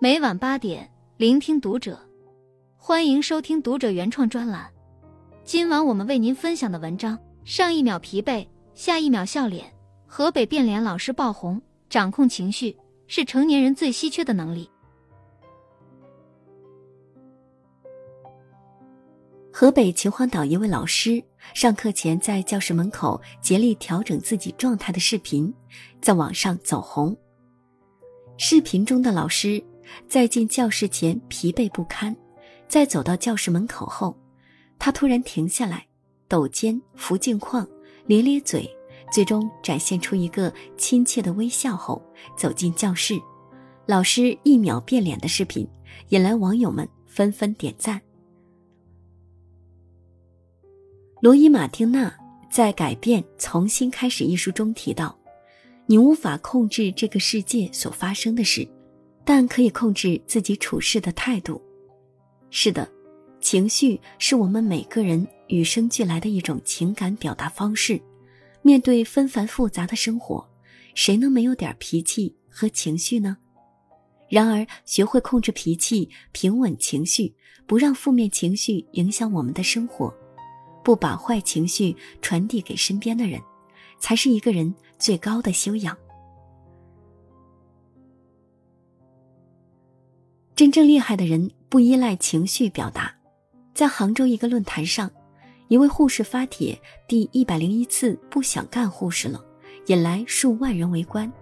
[0.00, 1.98] 每晚八点，聆听读者。
[2.76, 4.70] 欢迎收听读者原创专栏。
[5.42, 9.74] 今晚我们为您分享的文章：上一秒疲惫，下一秒笑脸。
[10.06, 12.76] 河北变脸老师爆红，掌控情绪
[13.08, 14.70] 是成年人最稀缺的能力。
[19.52, 21.20] 河北秦皇岛一位老师
[21.54, 25.52] 上课前在教室门口竭力调整自己状态的视频，
[26.00, 27.16] 在网上走红。
[28.36, 29.60] 视频中的老师。
[30.08, 32.14] 在进教室前疲惫不堪，
[32.68, 34.16] 在走到教室门口后，
[34.78, 35.86] 他突然停下来，
[36.28, 37.66] 抖肩扶镜框，
[38.06, 38.68] 咧咧嘴，
[39.12, 42.02] 最终展现出一个亲切的微笑后
[42.36, 43.18] 走进教室。
[43.86, 45.66] 老师一秒变脸的视频
[46.10, 48.00] 引来网友们纷纷点赞。
[51.20, 52.14] 罗伊·马丁娜
[52.50, 55.18] 在《改变从新开始》一书中提到
[55.86, 58.68] ：“你无法控制这个世界所发生的事。”
[59.30, 61.60] 但可以控制自己处事的态度。
[62.48, 62.90] 是的，
[63.42, 68.00] 情绪是我们每个人与生俱来的一种情感表达方式。
[68.62, 70.48] 面对纷繁复杂的生活，
[70.94, 73.36] 谁能没有点脾气和情绪呢？
[74.30, 77.34] 然而，学会控制脾气、平稳情绪，
[77.66, 80.10] 不让负面情绪影响我们的生活，
[80.82, 83.38] 不把坏情绪传递给身边的人，
[84.00, 85.94] 才是一个人最高的修养。
[90.58, 93.14] 真正厉害的人不依赖情绪表达。
[93.74, 95.08] 在杭州一个论坛上，
[95.68, 99.40] 一位护士发帖第一百零一次不想干护士了，
[99.86, 101.32] 引来数万人围观。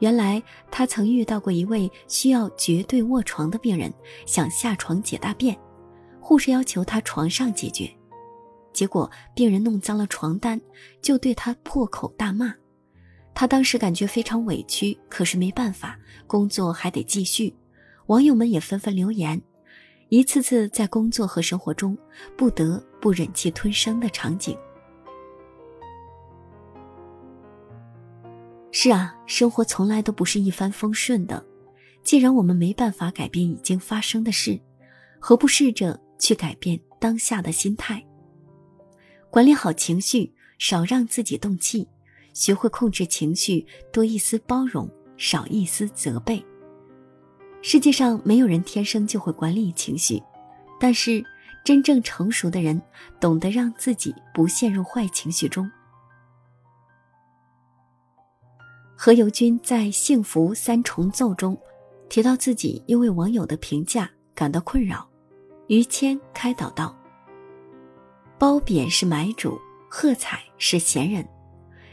[0.00, 3.94] 原来他曾遇到过一位需要绝对卧床的病人，
[4.26, 5.56] 想下床解大便，
[6.20, 7.88] 护士要求他床上解决，
[8.72, 10.60] 结果病人弄脏了床单，
[11.00, 12.52] 就对他破口大骂。
[13.32, 17.54] 他当时感觉非常委屈，可是没办法，工作还得继续。
[18.10, 19.40] 网友们也纷纷留言，
[20.08, 21.96] 一次次在工作和生活中
[22.36, 24.58] 不得不忍气吞声的场景。
[28.72, 31.46] 是啊，生活从来都不是一帆风顺的。
[32.02, 34.60] 既然我们没办法改变已经发生的事，
[35.20, 38.04] 何不试着去改变当下的心态？
[39.30, 41.86] 管理好情绪，少让自己动气，
[42.32, 46.44] 学会控制情绪，多一丝包容，少一丝责备。
[47.62, 50.22] 世界上没有人天生就会管理情绪，
[50.78, 51.22] 但是
[51.62, 52.80] 真正成熟的人
[53.20, 55.70] 懂得让自己不陷入坏情绪中。
[58.96, 61.56] 何猷君在《幸福三重奏》中
[62.08, 65.08] 提到自己因为网友的评价感到困扰，
[65.68, 66.96] 于谦开导道
[68.38, 71.26] ：“褒贬是买主，喝彩是闲人。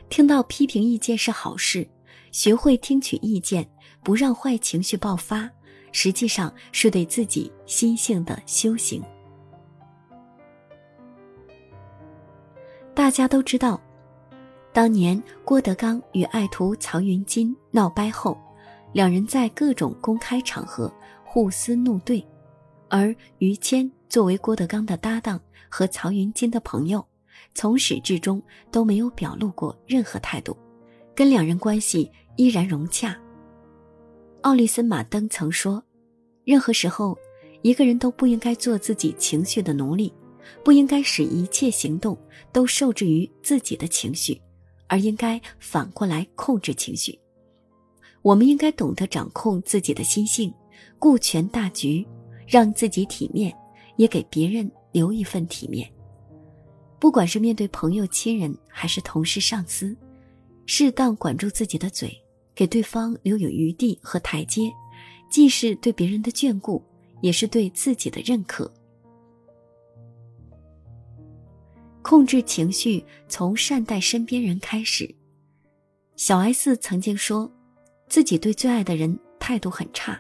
[0.10, 1.90] 听到批评意见是好事，
[2.32, 3.70] 学会听取意见，
[4.02, 5.50] 不让坏情绪爆发。”
[5.92, 9.04] 实际上是对自己心性的修行。
[12.94, 13.80] 大家都知道，
[14.74, 18.38] 当年郭德纲与爱徒曹云金闹掰后，
[18.92, 20.92] 两人在各种公开场合
[21.24, 22.26] 互撕怒对，
[22.90, 25.40] 而于谦作为郭德纲的搭档
[25.70, 27.06] 和曹云金的朋友，
[27.54, 30.58] 从始至终都没有表露过任何态度，
[31.16, 33.16] 跟两人关系依然融洽。
[34.42, 35.84] 奥利森·马登曾说
[36.46, 37.18] ：“任何时候，
[37.64, 40.14] 一个人都不应该做自己情绪的奴隶，
[40.64, 42.18] 不应该使一切行动
[42.54, 44.40] 都受制于自己的情绪，
[44.88, 47.18] 而应该反过来控制情绪。
[48.22, 50.54] 我们应该懂得掌控自己的心性，
[51.00, 52.06] 顾全大局，
[52.48, 53.54] 让自己体面，
[53.98, 55.92] 也给别人留一份体面。
[57.00, 59.98] 不管是面对朋友、亲人，还是同事、上司，
[60.66, 62.16] 适当管住自己的嘴。”
[62.58, 64.74] 给对方留有余地和台阶，
[65.30, 66.84] 既是对别人的眷顾，
[67.22, 68.74] 也是对自己的认可。
[72.02, 75.14] 控制情绪，从善待身边人开始。
[76.16, 77.52] 小 S 曾经说，
[78.10, 80.20] 自己对最爱的人态度很差，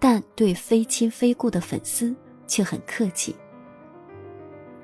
[0.00, 2.12] 但对非亲非故的粉丝
[2.48, 3.36] 却很客气。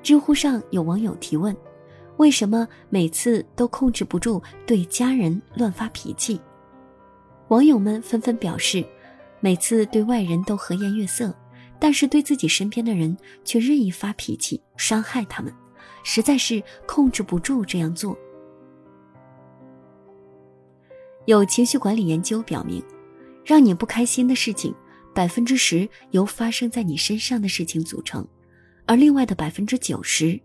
[0.01, 1.53] 知乎上有网友提问：
[2.15, 6.39] 为什么每次都控制不住对家人乱发脾气？
[7.49, 8.83] 网友们纷纷表示，
[9.39, 11.33] 每次对外人都和颜悦色，
[11.79, 15.53] 但是对自己身边的人却任意发脾气，伤害他们，
[16.03, 18.17] 实在是控制不住这样做。
[21.25, 22.83] 有情绪管理研究表明，
[23.43, 24.73] 让你不开心的事情，
[25.13, 28.27] 百分之十由发生在你身上的事情组成，
[28.87, 30.39] 而另外的百分之九十，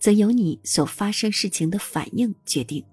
[0.00, 2.84] 则由你所发生事情的反应决定。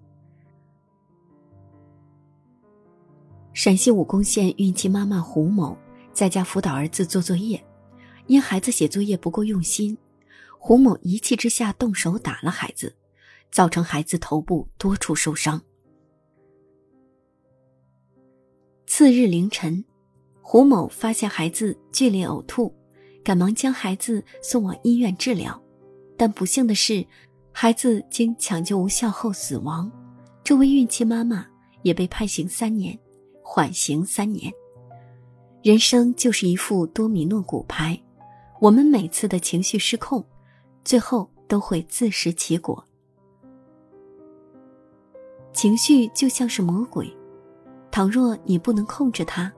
[3.58, 5.76] 陕西武功县孕期妈妈胡某，
[6.14, 7.60] 在家辅导儿子做作业，
[8.28, 9.98] 因孩子写作业不够用心，
[10.60, 12.96] 胡某一气之下动手打了孩子，
[13.50, 15.60] 造成孩子头部多处受伤。
[18.86, 19.84] 次日凌晨，
[20.40, 22.72] 胡某发现孩子剧烈呕吐，
[23.24, 25.60] 赶忙将孩子送往医院治疗，
[26.16, 27.04] 但不幸的是，
[27.52, 29.92] 孩子经抢救无效后死亡。
[30.44, 31.48] 这位孕期妈妈
[31.82, 32.96] 也被判刑三年，
[33.50, 34.54] 缓刑三年。
[35.64, 37.98] 人生就是一副多米诺骨牌，
[38.60, 40.24] 我们每次的情绪失控，
[40.84, 42.86] 最后都会自食其果。
[45.54, 47.10] 情绪就像是魔鬼。
[47.90, 49.52] 倘若你不能控制它，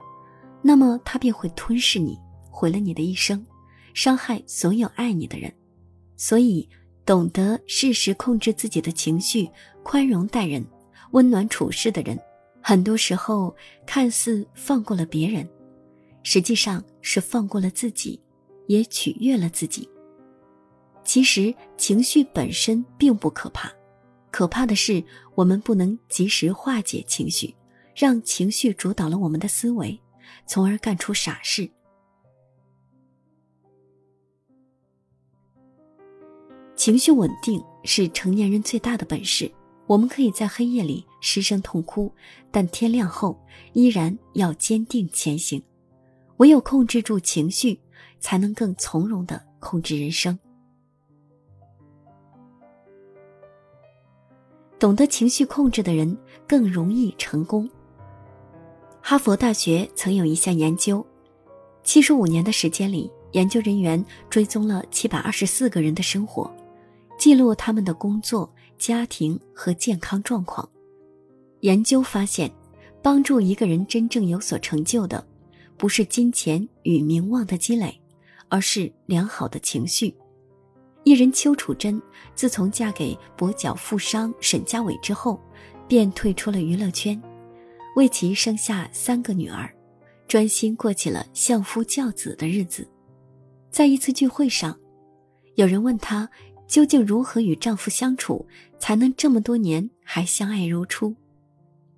[0.61, 2.15] 那么它便会吞噬你，
[2.51, 3.43] 毁了你的一生，
[3.95, 5.51] 伤害所有爱你的人。
[6.15, 6.69] 所以，
[7.05, 9.49] 懂得适时控制自己的情绪，
[9.81, 10.63] 宽容待人，
[11.11, 12.17] 温暖处事的人，
[12.61, 15.47] 很多时候看似放过了别人，
[16.23, 18.21] 实际上是放过了自己，
[18.67, 19.89] 也取悦了自己。
[21.03, 23.71] 其实，情绪本身并不可怕，
[24.31, 25.03] 可怕的是
[25.35, 27.55] 我们不能及时化解情绪。
[27.95, 29.99] 让情绪主导了我们的思维，
[30.47, 31.69] 从而干出傻事。
[36.77, 39.51] 情绪稳定是成年人最大的本事。
[39.89, 42.13] 我们可以在黑夜里失声痛哭，
[42.51, 43.35] 但天亮后
[43.73, 45.59] 依然要坚定前行。
[46.37, 47.79] 唯有控制住情绪，
[48.19, 50.37] 才能更从容的控制人生。
[54.77, 56.15] 懂得情绪控制的人
[56.47, 57.67] 更容易成功。
[59.01, 61.03] 哈佛大学曾有一项研究，
[61.83, 66.49] 七十五年的时间里，研究人员追踪了七百二十四个人的生活，
[67.17, 68.47] 记录他们的工作、
[68.79, 70.67] 家庭和健康状况。
[71.59, 72.51] 研究发现，
[73.03, 75.23] 帮助一个人真正有所成就的，
[75.77, 78.01] 不是金钱与名望的积累，
[78.47, 80.15] 而是良好的情绪。
[81.03, 82.01] 艺人邱楚珍
[82.35, 85.39] 自从嫁给跛脚富商沈家伟之后，
[85.87, 87.21] 便退出了娱乐圈。
[87.95, 89.69] 为其生下三个女儿，
[90.27, 92.87] 专心过起了相夫教子的日子。
[93.71, 94.77] 在一次聚会上，
[95.55, 96.29] 有人问她
[96.69, 101.13] 究竟如何与丈夫相处，才能这么多年还相爱如初。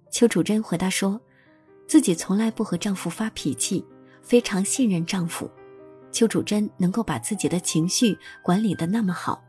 [0.09, 1.19] 邱楚珍回答说，
[1.85, 3.85] 自己从来不和丈夫发脾气，
[4.21, 5.51] 非常信任丈夫。
[6.09, 9.43] 邱楚珍能够把自己的情绪管理的那么好，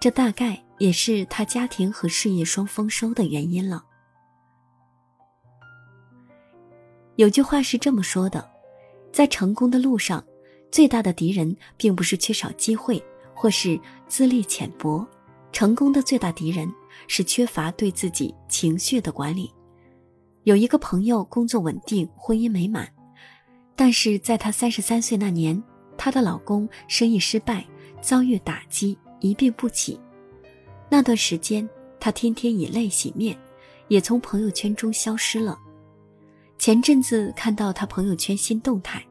[0.00, 3.84] 这大概也是她家庭和事业双丰收的原因了。
[7.16, 8.50] 有句话是这么说的，
[9.12, 10.24] 在成功的路上，
[10.70, 13.02] 最大的敌人并不是缺少机会，
[13.34, 15.06] 或是资历浅薄，
[15.52, 16.72] 成功的最大敌人
[17.08, 19.52] 是缺乏对自己情绪的管理。
[20.44, 22.88] 有一个朋友工作稳定，婚姻美满，
[23.76, 25.62] 但是在她三十三岁那年，
[25.96, 27.64] 她的老公生意失败，
[28.00, 30.00] 遭遇打击，一病不起。
[30.88, 31.68] 那段时间，
[32.00, 33.38] 她天天以泪洗面，
[33.88, 35.58] 也从朋友圈中消失了。
[36.58, 39.04] 前阵子看到她朋友圈新动态，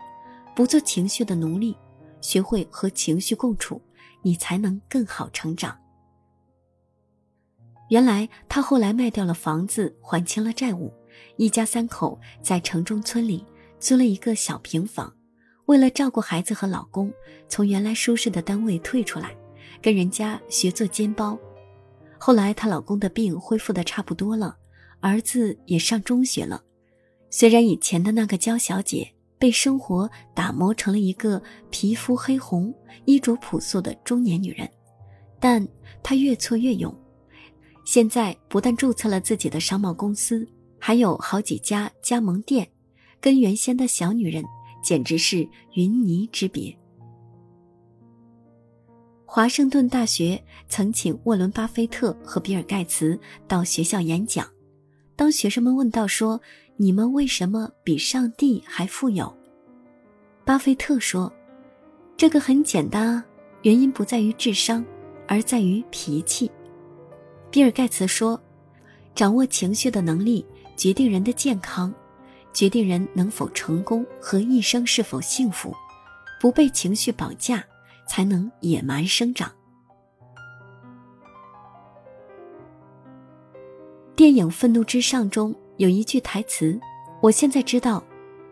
[0.56, 1.75] 不做情绪的奴隶，
[2.19, 3.81] 学会和情绪共处，
[4.21, 5.77] 你才能更好成长。
[7.89, 10.94] 原来他后来卖掉了房子，还清了债务，
[11.35, 13.45] 一家三口在城中村里
[13.79, 15.13] 租了一个小平房。
[15.66, 17.13] 为了照顾孩子和老公，
[17.47, 19.35] 从原来舒适的单位退出来，
[19.81, 21.37] 跟人家学做煎包。
[22.18, 24.57] 后来她老公的病恢复的差不多了，
[24.99, 26.63] 儿子也上中学了。
[27.30, 32.71] 虽然以前的那个娇小姐被生活打磨成了一个皮肤黑红、
[33.06, 34.69] 衣着朴素的中年女人，
[35.40, 35.68] 但
[36.04, 36.95] 她越挫越勇。
[37.83, 42.69] 现在不但注册了自己的商贸公司，还有好几家加盟店，
[43.19, 44.45] 跟原先的小女人
[44.83, 46.78] 简直是云泥之别。
[49.26, 54.48] 华盛顿大学曾请沃伦·巴菲特和比尔·盖茨到学校演讲，
[55.16, 56.40] 当学生们问到说。
[56.78, 59.31] 你们为什么比上帝还富有？
[60.44, 61.31] 巴菲特说
[62.18, 63.23] ：“这个很简单啊，
[63.61, 64.83] 原因不在于智商，
[65.28, 66.49] 而在于脾气。”
[67.51, 68.42] 比尔盖茨说
[69.13, 70.44] ：“掌握情绪的能力
[70.75, 71.94] 决定人的健康，
[72.51, 75.75] 决定人能否成功和一生是否幸福。
[76.40, 77.63] 不被情绪绑架，
[78.07, 79.51] 才能野蛮生长。”
[84.16, 85.56] 电影《愤怒之上》中。
[85.81, 86.80] 有一句台词，
[87.21, 88.04] 我现在知道，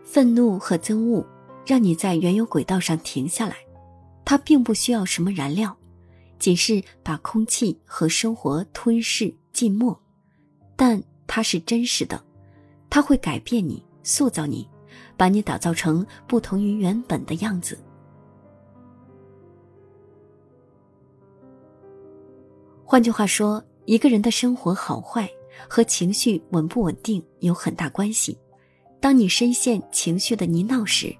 [0.02, 1.24] 愤怒和憎恶
[1.64, 3.54] 让你在原有轨道上停下来，
[4.24, 5.76] 它并不需要什么燃料，
[6.40, 9.96] 仅是把空气和生活吞噬浸没，
[10.74, 12.20] 但它是真实的，
[12.90, 14.68] 它会改变你，塑造你，
[15.16, 17.78] 把你打造成不同于原本的样子。
[22.84, 25.30] 换句话说，一个人的生活好坏
[25.68, 28.38] 和情绪稳不稳定有很大关系。
[29.00, 31.14] 当你深陷情绪的泥淖时，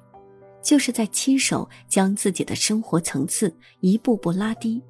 [0.62, 4.82] 就是在亲手将自己的生活层次一步步拉低。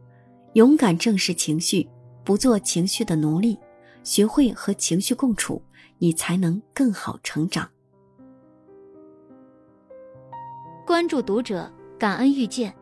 [0.54, 1.88] 勇敢正视情绪，
[2.25, 3.57] 不做情绪的奴隶，
[4.02, 5.62] 学会和情绪共处，
[5.99, 7.71] 你才能更好成长。
[10.85, 12.75] 关注读者，感恩遇见。